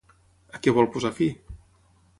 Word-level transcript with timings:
A 0.57 0.61
què 0.63 0.73
vol 0.79 0.89
posar 0.97 1.15
fi? 1.21 1.31